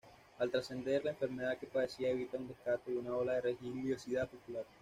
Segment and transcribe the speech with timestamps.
[0.39, 4.65] Al trascender la enfermedad que padecía Evita se desató una ola de religiosidad popular.